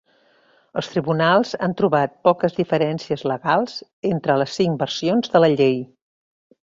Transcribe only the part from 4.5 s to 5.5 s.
cinc versions de